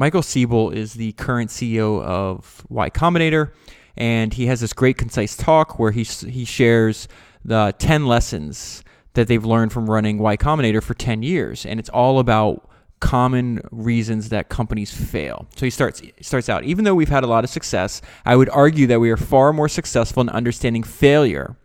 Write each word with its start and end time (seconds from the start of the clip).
Michael 0.00 0.22
Siebel 0.22 0.70
is 0.70 0.94
the 0.94 1.10
current 1.14 1.50
CEO 1.50 2.00
of 2.00 2.64
Y 2.68 2.88
Combinator, 2.88 3.50
and 3.96 4.32
he 4.32 4.46
has 4.46 4.60
this 4.60 4.72
great 4.72 4.96
concise 4.96 5.36
talk 5.36 5.80
where 5.80 5.90
he 5.90 6.04
he 6.04 6.44
shares 6.44 7.08
the 7.44 7.74
10 7.80 8.06
lessons 8.06 8.84
that 9.14 9.26
they've 9.26 9.44
learned 9.44 9.72
from 9.72 9.90
running 9.90 10.18
Y 10.18 10.36
Combinator 10.36 10.80
for 10.80 10.94
10 10.94 11.24
years, 11.24 11.66
and 11.66 11.80
it's 11.80 11.88
all 11.88 12.20
about 12.20 12.70
common 13.00 13.60
reasons 13.72 14.28
that 14.28 14.48
companies 14.48 14.94
fail. 14.94 15.48
So 15.56 15.66
he 15.66 15.70
starts 15.70 16.00
starts 16.20 16.48
out, 16.48 16.62
even 16.62 16.84
though 16.84 16.94
we've 16.94 17.08
had 17.08 17.24
a 17.24 17.28
lot 17.28 17.42
of 17.42 17.50
success, 17.50 18.00
I 18.24 18.36
would 18.36 18.50
argue 18.50 18.86
that 18.86 19.00
we 19.00 19.10
are 19.10 19.16
far 19.16 19.52
more 19.52 19.68
successful 19.68 20.20
in 20.20 20.28
understanding 20.28 20.84
failure. 20.84 21.56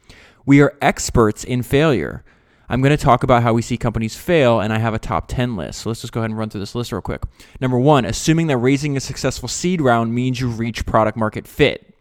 We 0.44 0.60
are 0.60 0.76
experts 0.82 1.44
in 1.44 1.62
failure. 1.62 2.24
I'm 2.70 2.82
going 2.82 2.96
to 2.96 3.04
talk 3.04 3.24
about 3.24 3.44
how 3.44 3.54
we 3.54 3.62
see 3.62 3.78
companies 3.78 4.16
fail, 4.16 4.60
and 4.60 4.72
I 4.72 4.80
have 4.80 4.94
a 4.94 5.00
top 5.00 5.28
10 5.28 5.56
list. 5.56 5.82
So 5.82 5.90
let's 5.90 6.02
just 6.02 6.14
go 6.14 6.22
ahead 6.22 6.30
and 6.30 6.40
run 6.40 6.50
through 6.50 6.62
this 6.62 6.76
list 6.76 6.92
real 6.92 7.02
quick. 7.02 7.24
Number 7.60 7.78
one, 7.78 8.06
assuming 8.06 8.48
that 8.48 8.58
raising 8.58 8.96
a 8.96 9.02
successful 9.02 9.50
seed 9.50 9.82
round 9.82 10.14
means 10.14 10.40
you 10.40 10.48
reach 10.48 10.86
product 10.86 11.18
market 11.18 11.48
fit. 11.48 11.94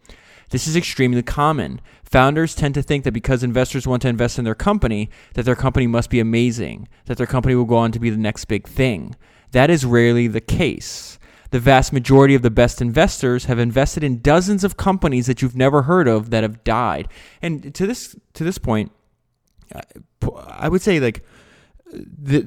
This 0.49 0.67
is 0.67 0.75
extremely 0.75 1.23
common. 1.23 1.81
Founders 2.03 2.53
tend 2.53 2.75
to 2.75 2.83
think 2.83 3.03
that 3.03 3.11
because 3.11 3.43
investors 3.43 3.87
want 3.87 4.03
to 4.03 4.07
invest 4.07 4.37
in 4.37 4.45
their 4.45 4.55
company, 4.55 5.09
that 5.33 5.45
their 5.45 5.55
company 5.55 5.87
must 5.87 6.09
be 6.09 6.19
amazing, 6.19 6.87
that 7.05 7.17
their 7.17 7.27
company 7.27 7.55
will 7.55 7.65
go 7.65 7.77
on 7.77 7.91
to 7.91 7.99
be 7.99 8.09
the 8.11 8.17
next 8.17 8.45
big 8.45 8.67
thing. 8.67 9.15
That 9.51 9.69
is 9.69 9.83
rarely 9.83 10.27
the 10.27 10.41
case. 10.41 11.17
The 11.49 11.59
vast 11.59 11.93
majority 11.93 12.35
of 12.35 12.41
the 12.41 12.51
best 12.51 12.81
investors 12.81 13.45
have 13.45 13.59
invested 13.59 14.03
in 14.03 14.21
dozens 14.21 14.63
of 14.63 14.77
companies 14.77 15.27
that 15.27 15.41
you've 15.41 15.55
never 15.55 15.83
heard 15.83 16.07
of 16.07 16.29
that 16.31 16.43
have 16.43 16.63
died. 16.63 17.07
And 17.41 17.73
to 17.75 17.85
this 17.85 18.15
to 18.33 18.43
this 18.43 18.57
point, 18.57 18.91
I 20.47 20.69
would 20.69 20.81
say 20.81 20.99
like 20.99 21.23
the 21.91 22.45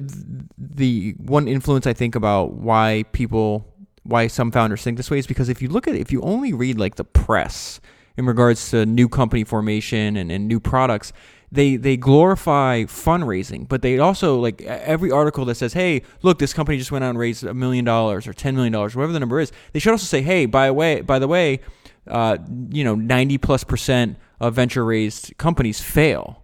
the 0.57 1.15
one 1.17 1.47
influence 1.47 1.87
I 1.87 1.93
think 1.93 2.15
about 2.15 2.53
why 2.53 3.05
people 3.11 3.73
why 4.03 4.27
some 4.27 4.51
founders 4.51 4.83
think 4.83 4.97
this 4.97 5.11
way 5.11 5.19
is 5.19 5.27
because 5.27 5.49
if 5.49 5.61
you 5.61 5.67
look 5.67 5.87
at 5.87 5.95
it, 5.95 6.01
if 6.01 6.11
you 6.11 6.21
only 6.21 6.53
read 6.53 6.79
like 6.79 6.95
the 6.95 7.03
press 7.03 7.79
in 8.15 8.25
regards 8.25 8.71
to 8.71 8.85
new 8.85 9.07
company 9.07 9.43
formation 9.43 10.17
and, 10.17 10.31
and 10.31 10.47
new 10.47 10.59
products 10.59 11.13
they 11.51 11.75
they 11.77 11.95
glorify 11.95 12.83
fundraising 12.83 13.67
but 13.67 13.81
they 13.81 13.99
also 13.99 14.37
like 14.39 14.61
every 14.63 15.11
article 15.11 15.45
that 15.45 15.55
says 15.55 15.73
hey 15.73 16.01
look 16.21 16.39
this 16.39 16.53
company 16.53 16.77
just 16.77 16.91
went 16.91 17.03
out 17.03 17.11
and 17.11 17.19
raised 17.19 17.43
a 17.43 17.53
million 17.53 17.85
dollars 17.85 18.27
or 18.27 18.33
10 18.33 18.55
million 18.55 18.73
dollars 18.73 18.95
whatever 18.95 19.13
the 19.13 19.19
number 19.19 19.39
is 19.39 19.51
they 19.71 19.79
should 19.79 19.91
also 19.91 20.05
say 20.05 20.21
hey 20.21 20.45
by 20.45 20.67
the 20.67 20.73
way 20.73 21.01
by 21.01 21.19
the 21.19 21.27
way 21.27 21.59
uh, 22.07 22.37
you 22.69 22.83
know 22.83 22.95
90 22.95 23.37
plus 23.37 23.63
percent 23.63 24.17
of 24.39 24.55
venture 24.55 24.83
raised 24.83 25.37
companies 25.37 25.81
fail 25.81 26.43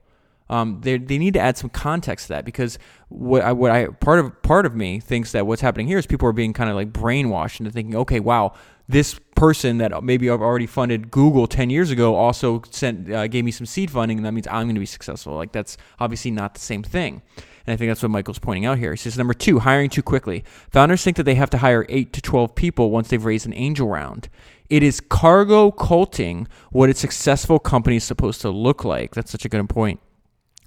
um, 0.49 0.81
they, 0.81 0.97
they 0.97 1.17
need 1.17 1.33
to 1.36 1.39
add 1.39 1.58
some 1.58 1.69
context 1.69 2.27
to 2.27 2.33
that 2.33 2.45
because 2.45 2.77
what 3.09 3.41
I, 3.41 3.53
what 3.53 3.72
I 3.72 3.88
part 3.88 4.19
of 4.19 4.41
part 4.41 4.66
of 4.66 4.75
me 4.75 4.99
thinks 4.99 5.31
that 5.31 5.47
what's 5.47 5.61
happening 5.61 5.88
here 5.88 5.97
is 5.97 6.05
people 6.05 6.27
are 6.27 6.33
being 6.33 6.53
kind 6.53 6.69
of 6.69 6.75
like 6.75 6.91
brainwashed 6.91 7.59
into 7.59 7.72
thinking, 7.72 7.95
okay, 7.95 8.19
wow, 8.19 8.53
this 8.88 9.19
person 9.36 9.77
that 9.77 10.03
maybe 10.03 10.30
I've 10.30 10.41
already 10.41 10.67
funded 10.67 11.11
Google 11.11 11.47
10 11.47 11.69
years 11.69 11.89
ago 11.89 12.16
also 12.16 12.61
sent 12.69 13.11
uh, 13.11 13.27
gave 13.27 13.45
me 13.45 13.52
some 13.52 13.66
seed 13.66 13.89
funding 13.89 14.17
and 14.17 14.25
that 14.25 14.33
means 14.33 14.47
I'm 14.47 14.66
going 14.66 14.75
to 14.75 14.80
be 14.80 14.86
successful. 14.86 15.36
Like 15.36 15.52
that's 15.52 15.77
obviously 15.99 16.31
not 16.31 16.53
the 16.53 16.61
same 16.61 16.83
thing. 16.83 17.21
And 17.66 17.73
I 17.73 17.77
think 17.77 17.89
that's 17.89 18.03
what 18.03 18.11
Michael's 18.11 18.39
pointing 18.39 18.66
out 18.66 18.77
here. 18.77 18.91
He 18.91 18.97
says 18.97 19.17
number 19.17 19.33
2, 19.33 19.59
hiring 19.59 19.89
too 19.89 20.03
quickly. 20.03 20.44
Founders 20.71 21.02
think 21.02 21.16
that 21.16 21.23
they 21.23 21.36
have 21.36 21.49
to 21.52 21.59
hire 21.59 21.86
8 21.88 22.11
to 22.11 22.21
12 22.21 22.55
people 22.55 22.91
once 22.91 23.08
they've 23.08 23.23
raised 23.23 23.45
an 23.45 23.53
angel 23.53 23.88
round. 23.88 24.27
It 24.69 24.83
is 24.83 24.99
cargo 24.99 25.71
culting 25.71 26.47
what 26.71 26.89
a 26.89 26.94
successful 26.94 27.59
company 27.59 27.97
is 27.97 28.03
supposed 28.03 28.41
to 28.41 28.49
look 28.49 28.83
like. 28.83 29.16
That's 29.16 29.31
such 29.31 29.45
a 29.45 29.49
good 29.49 29.69
point. 29.69 30.02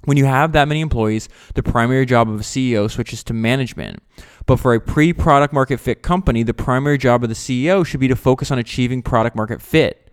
When 0.05 0.16
you 0.16 0.27
have 0.27 0.52
that 0.52 0.69
many 0.69 0.80
employees, 0.80 1.28
the 1.55 1.62
primary 1.62 2.06
job 2.06 2.28
of 2.28 2.41
a 2.41 2.44
CEO 2.44 2.91
switches 2.91 3.25
to 3.25 3.34
management. 3.34 4.03
But 4.47 4.61
for 4.61 4.75
a 4.75 4.80
pre 4.80 5.12
product 5.12 5.53
market 5.53 5.80
fit 5.80 6.03
company, 6.03 6.42
the 6.42 6.55
primary 6.55 6.98
job 6.98 7.22
of 7.22 7.28
the 7.28 7.34
CEO 7.34 7.84
should 7.84 8.00
be 8.00 8.08
to 8.08 8.16
focus 8.16 8.50
on 8.50 8.58
achieving 8.58 9.03
product 9.03 9.34
market 9.34 9.61
fit. 9.61 10.11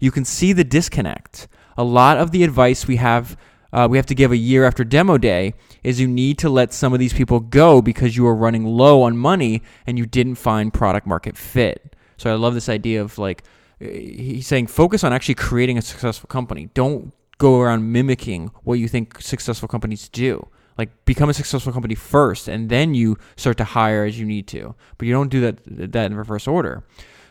You 0.00 0.10
can 0.10 0.24
see 0.24 0.52
the 0.52 0.64
disconnect. 0.64 1.48
A 1.76 1.84
lot 1.84 2.18
of 2.18 2.30
the 2.32 2.42
advice 2.42 2.86
we 2.86 2.96
have 2.96 3.36
uh, 3.72 3.86
we 3.88 3.98
have 3.98 4.06
to 4.06 4.14
give 4.14 4.32
a 4.32 4.36
year 4.36 4.64
after 4.64 4.84
demo 4.84 5.18
day 5.18 5.52
is 5.82 6.00
you 6.00 6.08
need 6.08 6.38
to 6.38 6.48
let 6.48 6.72
some 6.72 6.92
of 6.92 6.98
these 6.98 7.12
people 7.12 7.40
go 7.40 7.82
because 7.82 8.16
you 8.16 8.26
are 8.26 8.34
running 8.34 8.64
low 8.64 9.02
on 9.02 9.16
money 9.16 9.62
and 9.86 9.98
you 9.98 10.06
didn't 10.06 10.36
find 10.36 10.72
product 10.72 11.06
market 11.06 11.36
fit. 11.36 11.94
So 12.16 12.32
I 12.32 12.36
love 12.36 12.54
this 12.54 12.68
idea 12.68 13.02
of 13.02 13.18
like 13.18 13.42
he's 13.78 14.46
saying 14.46 14.68
focus 14.68 15.04
on 15.04 15.12
actually 15.12 15.34
creating 15.34 15.76
a 15.76 15.82
successful 15.82 16.26
company. 16.28 16.70
Don't 16.74 17.12
go 17.38 17.60
around 17.60 17.92
mimicking 17.92 18.50
what 18.64 18.74
you 18.74 18.88
think 18.88 19.20
successful 19.20 19.68
companies 19.68 20.08
do. 20.08 20.48
Like 20.78 21.04
become 21.06 21.30
a 21.30 21.34
successful 21.34 21.72
company 21.72 21.94
first, 21.94 22.48
and 22.48 22.68
then 22.68 22.94
you 22.94 23.16
start 23.36 23.56
to 23.58 23.64
hire 23.64 24.04
as 24.04 24.18
you 24.18 24.26
need 24.26 24.46
to. 24.48 24.74
But 24.98 25.06
you 25.06 25.12
don't 25.12 25.30
do 25.30 25.40
that 25.40 25.92
that 25.92 26.06
in 26.06 26.16
reverse 26.16 26.46
order. 26.46 26.84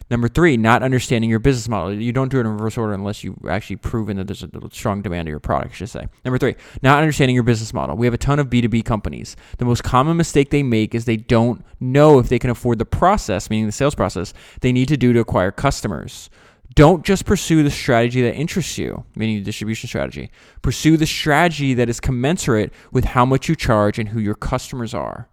Number 0.09 0.27
three, 0.27 0.55
not 0.55 0.83
understanding 0.83 1.31
your 1.31 1.39
business 1.39 1.67
model. 1.67 1.93
You 1.93 2.11
don't 2.11 2.29
do 2.29 2.38
it 2.38 2.41
in 2.41 2.47
reverse 2.47 2.77
order 2.77 2.93
unless 2.93 3.23
you've 3.23 3.43
actually 3.49 3.77
proven 3.77 4.17
that 4.17 4.27
there's 4.27 4.43
a 4.43 4.49
strong 4.71 5.01
demand 5.01 5.27
of 5.27 5.31
your 5.31 5.39
product, 5.39 5.71
I 5.71 5.75
should 5.75 5.89
say. 5.89 6.07
Number 6.23 6.37
three, 6.37 6.55
not 6.83 6.99
understanding 6.99 7.33
your 7.33 7.43
business 7.43 7.73
model. 7.73 7.97
We 7.97 8.05
have 8.05 8.13
a 8.13 8.19
ton 8.19 8.37
of 8.37 8.47
B2B 8.47 8.85
companies. 8.85 9.35
The 9.57 9.66
most 9.66 9.83
common 9.83 10.16
mistake 10.16 10.51
they 10.51 10.61
make 10.61 10.93
is 10.93 11.05
they 11.05 11.17
don't 11.17 11.66
know 11.79 12.19
if 12.19 12.29
they 12.29 12.37
can 12.37 12.51
afford 12.51 12.77
the 12.77 12.85
process, 12.85 13.49
meaning 13.49 13.66
the 13.66 13.72
sales 13.72 13.95
process, 13.95 14.31
they 14.61 14.72
need 14.72 14.89
to 14.89 14.97
do 14.97 15.11
to 15.11 15.19
acquire 15.19 15.51
customers. 15.51 16.29
Don't 16.74 17.06
just 17.06 17.26
pursue 17.26 17.64
the 17.64 17.72
strategy 17.72 18.22
that 18.24 18.34
interests 18.36 18.78
you, 18.78 19.06
meaning 19.16 19.38
the 19.38 19.44
distribution 19.44 19.88
strategy. 19.88 20.31
Pursue 20.62 20.98
the 20.98 21.06
strategy 21.06 21.74
that 21.74 21.90
is 21.90 22.00
commensurate 22.00 22.74
with 22.92 23.06
how 23.06 23.26
much 23.26 23.48
you 23.48 23.56
charge 23.56 24.00
and 24.00 24.09
who 24.09 24.20
your 24.20 24.36
customers 24.36 24.94
are. 24.94 25.30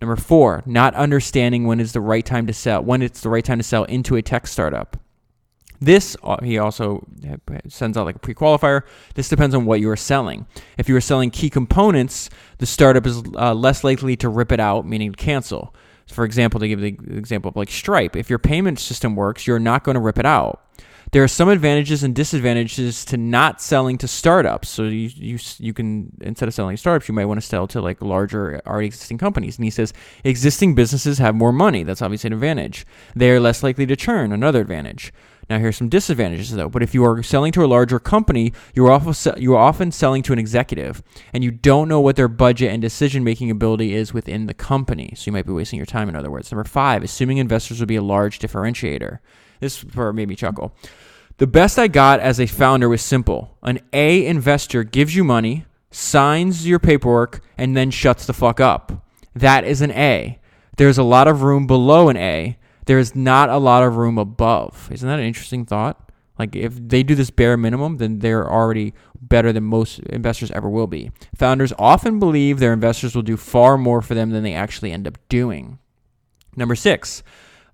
Number 0.00 0.16
four, 0.16 0.62
not 0.66 0.94
understanding 0.94 1.64
when 1.64 1.80
is 1.80 1.92
the 1.92 2.00
right 2.00 2.24
time 2.24 2.46
to 2.46 2.52
sell, 2.52 2.82
when 2.82 3.02
it's 3.02 3.20
the 3.20 3.28
right 3.28 3.44
time 3.44 3.58
to 3.58 3.64
sell 3.64 3.84
into 3.84 4.16
a 4.16 4.22
tech 4.22 4.46
startup. 4.46 4.96
This, 5.80 6.16
uh, 6.22 6.42
he 6.42 6.58
also 6.58 7.06
sends 7.68 7.96
out 7.96 8.06
like 8.06 8.16
a 8.16 8.18
pre 8.18 8.34
qualifier. 8.34 8.82
This 9.14 9.28
depends 9.28 9.54
on 9.54 9.66
what 9.66 9.80
you 9.80 9.90
are 9.90 9.96
selling. 9.96 10.46
If 10.78 10.88
you 10.88 10.96
are 10.96 11.00
selling 11.00 11.30
key 11.30 11.50
components, 11.50 12.30
the 12.58 12.66
startup 12.66 13.06
is 13.06 13.22
uh, 13.34 13.54
less 13.54 13.84
likely 13.84 14.16
to 14.16 14.28
rip 14.28 14.50
it 14.50 14.60
out, 14.60 14.86
meaning 14.86 15.12
cancel. 15.12 15.74
For 16.06 16.24
example, 16.24 16.60
to 16.60 16.68
give 16.68 16.80
the 16.80 16.96
example 17.16 17.48
of 17.48 17.56
like 17.56 17.70
Stripe, 17.70 18.16
if 18.16 18.28
your 18.28 18.38
payment 18.38 18.78
system 18.78 19.16
works, 19.16 19.46
you're 19.46 19.58
not 19.58 19.84
going 19.84 19.94
to 19.94 20.00
rip 20.00 20.18
it 20.18 20.26
out. 20.26 20.60
There 21.12 21.22
are 21.22 21.28
some 21.28 21.48
advantages 21.48 22.02
and 22.02 22.12
disadvantages 22.12 23.04
to 23.04 23.16
not 23.16 23.60
selling 23.60 23.98
to 23.98 24.08
startups. 24.08 24.68
So 24.68 24.84
you, 24.84 25.10
you, 25.14 25.38
you 25.58 25.72
can, 25.72 26.10
instead 26.20 26.48
of 26.48 26.54
selling 26.54 26.76
startups, 26.76 27.08
you 27.08 27.14
might 27.14 27.26
want 27.26 27.40
to 27.40 27.46
sell 27.46 27.68
to 27.68 27.80
like 27.80 28.02
larger 28.02 28.60
already 28.66 28.88
existing 28.88 29.18
companies. 29.18 29.56
And 29.56 29.64
he 29.64 29.70
says 29.70 29.92
existing 30.24 30.74
businesses 30.74 31.18
have 31.18 31.36
more 31.36 31.52
money. 31.52 31.84
That's 31.84 32.02
obviously 32.02 32.28
an 32.28 32.32
advantage. 32.32 32.84
They 33.14 33.30
are 33.30 33.38
less 33.38 33.62
likely 33.62 33.86
to 33.86 33.94
churn, 33.94 34.32
another 34.32 34.60
advantage. 34.60 35.12
Now, 35.50 35.58
here's 35.58 35.76
some 35.76 35.88
disadvantages 35.88 36.50
though. 36.50 36.68
But 36.68 36.82
if 36.82 36.94
you 36.94 37.04
are 37.04 37.22
selling 37.22 37.52
to 37.52 37.64
a 37.64 37.66
larger 37.66 37.98
company, 37.98 38.52
you 38.74 38.86
are 38.86 38.90
often 38.90 39.40
you 39.40 39.54
are 39.54 39.62
often 39.62 39.92
selling 39.92 40.22
to 40.22 40.32
an 40.32 40.38
executive, 40.38 41.02
and 41.32 41.44
you 41.44 41.50
don't 41.50 41.88
know 41.88 42.00
what 42.00 42.16
their 42.16 42.28
budget 42.28 42.72
and 42.72 42.80
decision 42.80 43.22
making 43.22 43.50
ability 43.50 43.94
is 43.94 44.14
within 44.14 44.46
the 44.46 44.54
company. 44.54 45.12
So 45.16 45.26
you 45.26 45.32
might 45.32 45.46
be 45.46 45.52
wasting 45.52 45.76
your 45.76 45.86
time. 45.86 46.08
In 46.08 46.16
other 46.16 46.30
words, 46.30 46.50
number 46.50 46.64
five, 46.64 47.02
assuming 47.02 47.38
investors 47.38 47.80
would 47.80 47.88
be 47.88 47.96
a 47.96 48.02
large 48.02 48.38
differentiator. 48.38 49.18
This 49.60 49.84
made 49.94 50.28
me 50.28 50.34
chuckle. 50.34 50.74
The 51.36 51.46
best 51.46 51.78
I 51.78 51.88
got 51.88 52.20
as 52.20 52.40
a 52.40 52.46
founder 52.46 52.88
was 52.88 53.02
simple: 53.02 53.58
an 53.62 53.80
A 53.92 54.24
investor 54.24 54.82
gives 54.82 55.14
you 55.14 55.24
money, 55.24 55.66
signs 55.90 56.66
your 56.66 56.78
paperwork, 56.78 57.40
and 57.58 57.76
then 57.76 57.90
shuts 57.90 58.24
the 58.26 58.32
fuck 58.32 58.60
up. 58.60 59.06
That 59.34 59.64
is 59.64 59.80
an 59.80 59.90
A. 59.90 60.38
There's 60.76 60.98
a 60.98 61.02
lot 61.02 61.28
of 61.28 61.42
room 61.42 61.66
below 61.66 62.08
an 62.08 62.16
A 62.16 62.56
there's 62.86 63.14
not 63.14 63.48
a 63.48 63.58
lot 63.58 63.82
of 63.82 63.96
room 63.96 64.18
above. 64.18 64.88
Isn't 64.92 65.08
that 65.08 65.18
an 65.18 65.24
interesting 65.24 65.64
thought? 65.64 66.04
Like 66.38 66.56
if 66.56 66.74
they 66.76 67.02
do 67.02 67.14
this 67.14 67.30
bare 67.30 67.56
minimum, 67.56 67.98
then 67.98 68.18
they're 68.18 68.50
already 68.50 68.92
better 69.20 69.52
than 69.52 69.64
most 69.64 70.00
investors 70.00 70.50
ever 70.50 70.68
will 70.68 70.86
be. 70.86 71.10
Founders 71.36 71.72
often 71.78 72.18
believe 72.18 72.58
their 72.58 72.72
investors 72.72 73.14
will 73.14 73.22
do 73.22 73.36
far 73.36 73.78
more 73.78 74.02
for 74.02 74.14
them 74.14 74.30
than 74.30 74.42
they 74.42 74.54
actually 74.54 74.92
end 74.92 75.06
up 75.06 75.16
doing. 75.28 75.78
Number 76.56 76.74
six, 76.74 77.22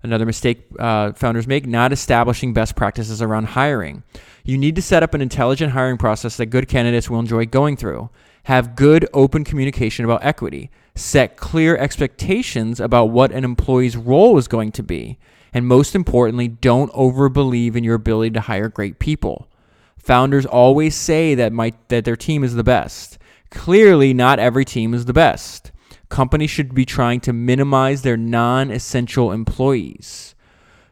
another 0.03 0.25
mistake 0.25 0.67
uh, 0.79 1.13
founders 1.13 1.47
make: 1.47 1.65
not 1.65 1.91
establishing 1.91 2.53
best 2.53 2.75
practices 2.75 3.21
around 3.21 3.47
hiring. 3.47 4.03
You 4.43 4.57
need 4.57 4.75
to 4.75 4.81
set 4.81 5.03
up 5.03 5.13
an 5.13 5.21
intelligent 5.21 5.73
hiring 5.73 5.97
process 5.97 6.37
that 6.37 6.47
good 6.47 6.67
candidates 6.67 7.09
will 7.09 7.19
enjoy 7.19 7.45
going 7.45 7.77
through. 7.77 8.09
Have 8.45 8.75
good 8.75 9.07
open 9.13 9.43
communication 9.43 10.03
about 10.05 10.23
equity 10.23 10.71
set 11.01 11.37
clear 11.37 11.75
expectations 11.77 12.79
about 12.79 13.05
what 13.05 13.31
an 13.31 13.43
employee's 13.43 13.97
role 13.97 14.37
is 14.37 14.47
going 14.47 14.71
to 14.73 14.83
be. 14.83 15.17
And 15.53 15.67
most 15.67 15.95
importantly, 15.95 16.47
don't 16.47 16.91
overbelieve 16.93 17.75
in 17.75 17.83
your 17.83 17.95
ability 17.95 18.31
to 18.31 18.41
hire 18.41 18.69
great 18.69 18.99
people. 18.99 19.49
Founders 19.97 20.45
always 20.45 20.95
say 20.95 21.35
that 21.35 21.53
my 21.53 21.73
that 21.89 22.05
their 22.05 22.15
team 22.15 22.43
is 22.43 22.55
the 22.55 22.63
best. 22.63 23.17
Clearly, 23.49 24.13
not 24.13 24.39
every 24.39 24.65
team 24.65 24.93
is 24.93 25.05
the 25.05 25.13
best. 25.13 25.71
Companies 26.09 26.49
should 26.49 26.73
be 26.73 26.85
trying 26.85 27.19
to 27.21 27.33
minimize 27.33 28.01
their 28.01 28.17
non-essential 28.17 29.31
employees. 29.31 30.35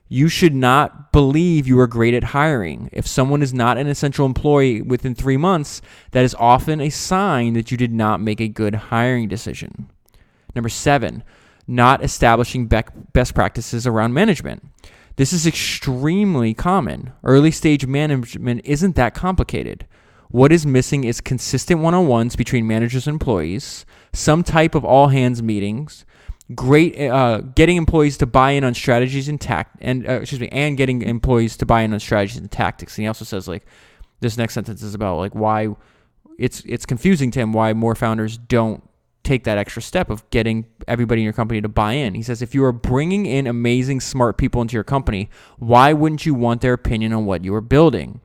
You 0.07 0.27
should 0.27 0.55
not 0.55 1.11
believe 1.11 1.67
you 1.67 1.79
are 1.79 1.87
great 1.87 2.13
at 2.13 2.25
hiring. 2.25 2.89
If 2.91 3.05
someone 3.05 3.41
is 3.41 3.53
not 3.53 3.77
an 3.77 3.87
essential 3.87 4.25
employee 4.25 4.81
within 4.81 5.13
three 5.13 5.37
months, 5.37 5.81
that 6.11 6.23
is 6.23 6.35
often 6.35 6.81
a 6.81 6.89
sign 6.89 7.53
that 7.53 7.69
you 7.69 7.77
did 7.77 7.93
not 7.93 8.19
make 8.19 8.41
a 8.41 8.47
good 8.47 8.75
hiring 8.75 9.27
decision. 9.27 9.89
Number 10.55 10.69
seven, 10.69 11.23
not 11.67 12.03
establishing 12.03 12.67
best 12.67 13.35
practices 13.35 13.85
around 13.85 14.13
management. 14.13 14.65
This 15.15 15.33
is 15.33 15.45
extremely 15.45 16.53
common. 16.53 17.11
Early 17.23 17.51
stage 17.51 17.85
management 17.85 18.61
isn't 18.63 18.95
that 18.95 19.13
complicated. 19.13 19.85
What 20.29 20.51
is 20.51 20.65
missing 20.65 21.03
is 21.03 21.21
consistent 21.21 21.81
one 21.81 21.93
on 21.93 22.07
ones 22.07 22.35
between 22.35 22.67
managers 22.67 23.07
and 23.07 23.15
employees, 23.15 23.85
some 24.13 24.43
type 24.43 24.75
of 24.75 24.85
all 24.85 25.07
hands 25.07 25.41
meetings, 25.41 26.05
great 26.55 26.99
uh, 26.99 27.41
getting 27.41 27.77
employees 27.77 28.17
to 28.17 28.25
buy 28.25 28.51
in 28.51 28.63
on 28.63 28.73
strategies 28.73 29.27
and 29.27 29.39
tact 29.39 29.77
and 29.81 30.07
uh, 30.07 30.13
excuse 30.13 30.41
me 30.41 30.49
and 30.49 30.77
getting 30.77 31.01
employees 31.03 31.55
to 31.55 31.65
buy 31.65 31.81
in 31.81 31.93
on 31.93 31.99
strategies 31.99 32.37
and 32.37 32.51
tactics 32.51 32.97
and 32.97 33.03
he 33.03 33.07
also 33.07 33.23
says 33.23 33.47
like 33.47 33.65
this 34.19 34.35
next 34.35 34.55
sentence 34.55 34.81
is 34.81 34.95
about 34.95 35.17
like 35.17 35.35
why 35.35 35.67
it's 36.39 36.63
it's 36.65 36.87
confusing 36.87 37.29
to 37.29 37.39
him 37.39 37.53
why 37.53 37.71
more 37.73 37.93
founders 37.93 38.37
don't 38.37 38.88
take 39.29 39.43
that 39.43 39.57
extra 39.57 39.81
step 39.81 40.09
of 40.09 40.27
getting 40.29 40.65
everybody 40.87 41.21
in 41.21 41.23
your 41.23 41.33
company 41.33 41.61
to 41.61 41.69
buy 41.69 41.93
in 41.93 42.13
he 42.15 42.23
says 42.23 42.41
if 42.41 42.55
you 42.55 42.63
are 42.63 42.71
bringing 42.71 43.25
in 43.25 43.47
amazing 43.47 43.99
smart 43.99 44.37
people 44.37 44.61
into 44.61 44.73
your 44.73 44.83
company 44.83 45.29
why 45.57 45.93
wouldn't 45.93 46.25
you 46.25 46.33
want 46.33 46.61
their 46.61 46.73
opinion 46.73 47.13
on 47.13 47.25
what 47.25 47.43
you 47.43 47.53
are 47.53 47.61
building 47.61 48.21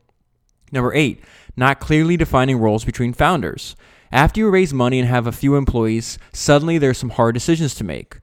number 0.72 0.92
8 0.94 1.22
not 1.56 1.80
clearly 1.80 2.16
defining 2.16 2.58
roles 2.58 2.84
between 2.84 3.12
founders 3.12 3.76
after 4.14 4.38
you 4.38 4.48
raise 4.48 4.72
money 4.72 5.00
and 5.00 5.08
have 5.08 5.26
a 5.26 5.32
few 5.32 5.56
employees, 5.56 6.18
suddenly 6.32 6.78
there's 6.78 6.98
some 6.98 7.10
hard 7.10 7.34
decisions 7.34 7.74
to 7.74 7.82
make. 7.82 8.20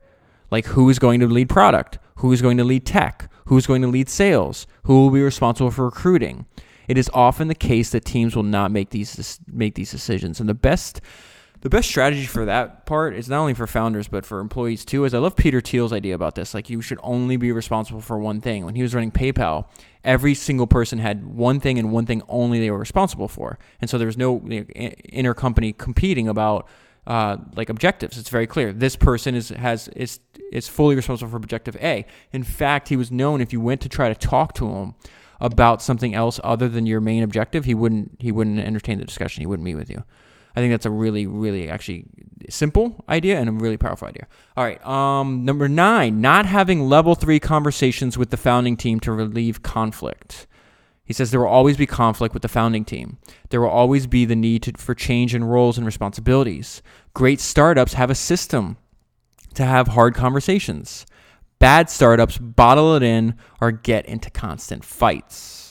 Like 0.49 0.67
who 0.67 0.89
is 0.89 0.99
going 0.99 1.19
to 1.19 1.27
lead 1.27 1.49
product? 1.49 1.99
Who 2.15 2.31
is 2.31 2.41
going 2.41 2.55
to 2.59 2.63
lead 2.63 2.85
tech? 2.85 3.29
Who 3.47 3.57
is 3.57 3.67
going 3.67 3.81
to 3.81 3.89
lead 3.89 4.07
sales? 4.07 4.67
Who 4.83 5.01
will 5.01 5.09
be 5.11 5.21
responsible 5.21 5.69
for 5.69 5.83
recruiting? 5.83 6.45
It 6.87 6.97
is 6.97 7.11
often 7.13 7.49
the 7.49 7.55
case 7.55 7.89
that 7.89 8.05
teams 8.05 8.37
will 8.37 8.43
not 8.43 8.71
make 8.71 8.91
these 8.91 9.41
make 9.47 9.75
these 9.75 9.91
decisions. 9.91 10.39
And 10.39 10.47
the 10.47 10.53
best 10.53 11.01
the 11.61 11.69
best 11.69 11.87
strategy 11.87 12.25
for 12.25 12.45
that 12.45 12.85
part 12.85 13.13
is 13.13 13.29
not 13.29 13.39
only 13.39 13.53
for 13.53 13.67
founders 13.67 14.07
but 14.07 14.25
for 14.25 14.39
employees 14.39 14.83
too. 14.83 15.05
Is 15.05 15.13
I 15.13 15.19
love 15.19 15.35
Peter 15.35 15.61
Thiel's 15.61 15.93
idea 15.93 16.15
about 16.15 16.35
this. 16.35 16.53
Like 16.53 16.69
you 16.69 16.81
should 16.81 16.99
only 17.03 17.37
be 17.37 17.51
responsible 17.51 18.01
for 18.01 18.17
one 18.17 18.41
thing. 18.41 18.65
When 18.65 18.75
he 18.75 18.81
was 18.81 18.93
running 18.95 19.11
PayPal, 19.11 19.65
every 20.03 20.33
single 20.33 20.67
person 20.67 20.99
had 20.99 21.25
one 21.25 21.59
thing 21.59 21.77
and 21.77 21.91
one 21.91 22.05
thing 22.05 22.23
only 22.27 22.59
they 22.59 22.71
were 22.71 22.79
responsible 22.79 23.27
for, 23.27 23.59
and 23.79 23.89
so 23.89 23.97
there 23.97 24.07
was 24.07 24.17
no 24.17 24.41
you 24.47 25.23
know, 25.23 25.33
competing 25.33 26.27
about 26.27 26.67
uh, 27.07 27.37
like 27.55 27.69
objectives. 27.69 28.17
It's 28.17 28.29
very 28.29 28.47
clear. 28.47 28.73
This 28.73 28.95
person 28.95 29.35
is 29.35 29.49
has 29.49 29.87
is 29.89 30.19
is 30.51 30.67
fully 30.67 30.95
responsible 30.95 31.29
for 31.29 31.37
objective 31.37 31.75
A. 31.77 32.05
In 32.33 32.43
fact, 32.43 32.89
he 32.89 32.95
was 32.95 33.11
known 33.11 33.39
if 33.41 33.53
you 33.53 33.61
went 33.61 33.81
to 33.81 33.89
try 33.89 34.09
to 34.09 34.15
talk 34.15 34.53
to 34.55 34.67
him 34.67 34.95
about 35.39 35.81
something 35.81 36.13
else 36.13 36.39
other 36.43 36.69
than 36.69 36.85
your 36.85 37.01
main 37.01 37.23
objective, 37.23 37.65
he 37.65 37.73
wouldn't 37.73 38.17
he 38.19 38.31
wouldn't 38.31 38.59
entertain 38.59 38.97
the 38.97 39.05
discussion. 39.05 39.41
He 39.41 39.47
wouldn't 39.47 39.65
meet 39.65 39.75
with 39.75 39.89
you. 39.89 40.03
I 40.55 40.59
think 40.59 40.71
that's 40.71 40.85
a 40.85 40.91
really, 40.91 41.27
really 41.27 41.69
actually 41.69 42.05
simple 42.49 43.03
idea 43.07 43.39
and 43.39 43.49
a 43.49 43.51
really 43.51 43.77
powerful 43.77 44.07
idea. 44.07 44.27
All 44.57 44.63
right. 44.63 44.85
Um, 44.85 45.45
number 45.45 45.69
nine, 45.69 46.21
not 46.21 46.45
having 46.45 46.81
level 46.81 47.15
three 47.15 47.39
conversations 47.39 48.17
with 48.17 48.29
the 48.29 48.37
founding 48.37 48.75
team 48.77 48.99
to 49.01 49.11
relieve 49.11 49.61
conflict. 49.63 50.47
He 51.03 51.13
says 51.13 51.31
there 51.31 51.41
will 51.41 51.47
always 51.47 51.77
be 51.77 51.85
conflict 51.85 52.33
with 52.33 52.41
the 52.41 52.47
founding 52.47 52.85
team. 52.85 53.17
There 53.49 53.59
will 53.61 53.69
always 53.69 54.07
be 54.07 54.25
the 54.25 54.35
need 54.35 54.63
to, 54.63 54.73
for 54.77 54.95
change 54.95 55.35
in 55.35 55.43
roles 55.43 55.77
and 55.77 55.85
responsibilities. 55.85 56.81
Great 57.13 57.39
startups 57.39 57.93
have 57.93 58.09
a 58.09 58.15
system 58.15 58.77
to 59.55 59.65
have 59.65 59.89
hard 59.89 60.15
conversations. 60.15 61.05
Bad 61.59 61.89
startups 61.89 62.37
bottle 62.37 62.95
it 62.95 63.03
in 63.03 63.35
or 63.59 63.71
get 63.71 64.05
into 64.05 64.29
constant 64.29 64.85
fights. 64.85 65.70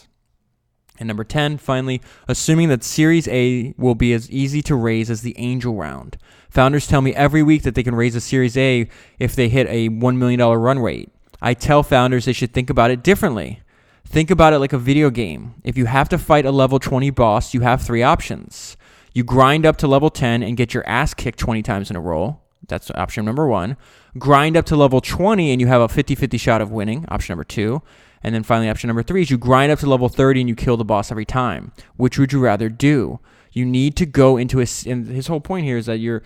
And 1.01 1.07
number 1.07 1.25
10, 1.25 1.57
finally, 1.57 2.03
assuming 2.29 2.69
that 2.69 2.85
Series 2.85 3.27
A 3.29 3.75
will 3.79 3.95
be 3.95 4.13
as 4.13 4.31
easy 4.31 4.61
to 4.63 4.77
raise 4.77 5.11
as 5.11 5.23
the 5.23 5.37
angel 5.39 5.75
round. 5.75 6.19
Founders 6.51 6.87
tell 6.87 7.01
me 7.01 7.15
every 7.15 7.43
week 7.43 7.63
that 7.63 7.75
they 7.75 7.83
can 7.83 7.95
raise 7.95 8.15
a 8.15 8.21
Series 8.21 8.57
A 8.57 8.87
if 9.19 9.35
they 9.35 9.49
hit 9.49 9.67
a 9.69 9.89
$1 9.89 10.17
million 10.17 10.39
run 10.41 10.79
rate. 10.79 11.11
I 11.41 11.55
tell 11.55 11.83
founders 11.83 12.27
they 12.27 12.35
should 12.35 12.53
think 12.53 12.69
about 12.69 12.91
it 12.91 13.03
differently. 13.03 13.63
Think 14.05 14.31
about 14.31 14.53
it 14.53 14.59
like 14.59 14.75
a 14.75 14.79
video 14.79 15.09
game. 15.09 15.55
If 15.65 15.79
you 15.79 15.87
have 15.87 16.09
to 16.11 16.19
fight 16.19 16.45
a 16.45 16.51
level 16.51 16.79
20 16.79 17.11
boss, 17.11 17.55
you 17.55 17.63
have 17.63 17.81
three 17.81 18.03
options. 18.03 18.77
You 19.15 19.25
grind 19.25 19.65
up 19.65 19.77
to 19.79 19.89
level 19.89 20.11
10 20.11 20.43
and 20.43 20.57
get 20.57 20.75
your 20.75 20.87
ass 20.87 21.15
kicked 21.15 21.39
20 21.39 21.63
times 21.63 21.91
in 21.91 21.97
a 21.97 22.01
row. 22.01 22.41
That's 22.69 22.91
option 22.91 23.25
number 23.25 23.47
one. 23.47 23.77
Grind 24.19 24.57
up 24.57 24.67
to 24.67 24.77
level 24.77 25.01
20 25.01 25.51
and 25.51 25.61
you 25.61 25.67
have 25.67 25.81
a 25.81 25.89
50 25.89 26.15
50 26.15 26.37
shot 26.39 26.61
of 26.61 26.71
winning. 26.71 27.07
Option 27.09 27.33
number 27.33 27.45
two. 27.45 27.83
And 28.23 28.35
then 28.35 28.43
finally, 28.43 28.69
option 28.69 28.89
number 28.89 29.03
three 29.03 29.23
is 29.23 29.31
you 29.31 29.39
grind 29.39 29.73
up 29.73 29.79
to 29.81 29.87
level 29.87 30.09
30 30.09 30.41
and 30.41 30.49
you 30.49 30.55
kill 30.55 30.77
the 30.77 30.85
boss 30.85 31.11
every 31.11 31.25
time. 31.25 31.73
Which 31.97 32.19
would 32.19 32.33
you 32.33 32.41
rather 32.41 32.69
do? 32.69 33.19
You 33.53 33.65
need 33.65 33.97
to 33.97 34.07
go 34.07 34.37
into 34.37 34.61
a. 34.61 34.67
And 34.87 35.07
his 35.07 35.27
whole 35.27 35.41
point 35.41 35.65
here 35.65 35.77
is 35.77 35.87
that 35.87 35.99
you're, 35.99 36.23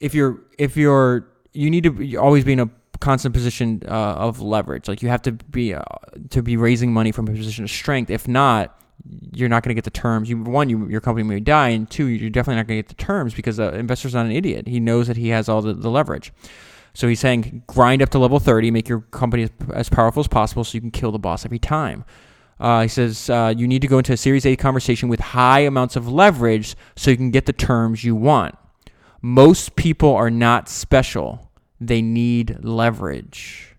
if 0.00 0.14
you're, 0.14 0.40
if 0.58 0.76
you're, 0.76 1.26
you 1.52 1.70
need 1.70 1.84
to 1.84 2.16
always 2.16 2.44
be 2.44 2.52
in 2.52 2.60
a 2.60 2.70
constant 3.00 3.34
position 3.34 3.82
uh, 3.86 3.90
of 3.90 4.40
leverage. 4.40 4.88
Like 4.88 5.02
you 5.02 5.08
have 5.08 5.22
to 5.22 5.32
be 5.32 5.74
uh, 5.74 5.82
to 6.30 6.42
be 6.42 6.56
raising 6.56 6.92
money 6.92 7.12
from 7.12 7.28
a 7.28 7.32
position 7.32 7.64
of 7.64 7.70
strength. 7.70 8.10
If 8.10 8.28
not, 8.28 8.78
you're 9.32 9.48
not 9.48 9.62
going 9.62 9.70
to 9.70 9.74
get 9.74 9.84
the 9.84 9.90
terms. 9.90 10.28
You 10.28 10.42
one, 10.42 10.68
you, 10.68 10.88
your 10.88 11.00
company 11.00 11.26
may 11.26 11.40
die, 11.40 11.70
and 11.70 11.88
two, 11.88 12.06
you're 12.06 12.30
definitely 12.30 12.56
not 12.56 12.66
going 12.66 12.78
to 12.78 12.82
get 12.82 12.96
the 12.96 13.02
terms 13.02 13.34
because 13.34 13.56
the 13.56 13.74
investor's 13.74 14.14
not 14.14 14.26
an 14.26 14.32
idiot. 14.32 14.66
He 14.68 14.80
knows 14.80 15.06
that 15.08 15.16
he 15.16 15.28
has 15.28 15.48
all 15.48 15.62
the, 15.62 15.74
the 15.74 15.90
leverage. 15.90 16.32
So 16.96 17.08
he's 17.08 17.20
saying 17.20 17.62
grind 17.66 18.00
up 18.00 18.08
to 18.10 18.18
level 18.18 18.40
30, 18.40 18.70
make 18.70 18.88
your 18.88 19.00
company 19.00 19.42
as, 19.42 19.50
as 19.74 19.88
powerful 19.90 20.20
as 20.20 20.28
possible 20.28 20.64
so 20.64 20.74
you 20.74 20.80
can 20.80 20.90
kill 20.90 21.12
the 21.12 21.18
boss 21.18 21.44
every 21.44 21.58
time. 21.58 22.06
Uh, 22.58 22.80
he 22.80 22.88
says 22.88 23.28
uh, 23.28 23.52
you 23.54 23.68
need 23.68 23.82
to 23.82 23.86
go 23.86 23.98
into 23.98 24.14
a 24.14 24.16
Series 24.16 24.46
A 24.46 24.56
conversation 24.56 25.10
with 25.10 25.20
high 25.20 25.60
amounts 25.60 25.94
of 25.94 26.08
leverage 26.08 26.74
so 26.96 27.10
you 27.10 27.18
can 27.18 27.30
get 27.30 27.44
the 27.44 27.52
terms 27.52 28.02
you 28.02 28.16
want. 28.16 28.54
Most 29.20 29.76
people 29.76 30.14
are 30.14 30.30
not 30.30 30.70
special, 30.70 31.50
they 31.78 32.00
need 32.00 32.64
leverage. 32.64 33.75